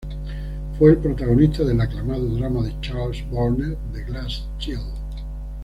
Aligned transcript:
Fue 0.79 0.89
el 0.93 0.97
protagonista 0.97 1.63
del 1.63 1.79
aclamado 1.79 2.25
drama 2.25 2.63
de 2.63 2.73
Charles 2.81 3.23
Burnett, 3.29 3.77
"The 3.93 4.01
Glass 4.03 4.47
Shield". 4.57 4.93